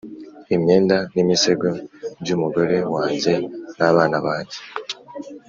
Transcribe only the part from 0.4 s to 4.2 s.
Imyenda nimisego byumugore wanjye nabana